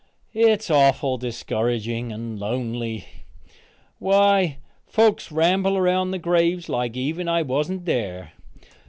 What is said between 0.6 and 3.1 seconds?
awful discouraging. And lonely!